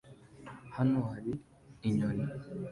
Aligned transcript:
Hano 0.75 0.99
hari 1.11 1.31
inyoni 1.89 2.25